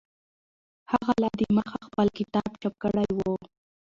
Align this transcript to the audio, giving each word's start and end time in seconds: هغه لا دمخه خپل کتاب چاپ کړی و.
هغه 0.91 1.13
لا 1.21 1.29
دمخه 1.39 1.77
خپل 1.87 2.07
کتاب 2.17 2.49
چاپ 2.61 2.75
کړی 2.83 3.09
و. 3.15 3.19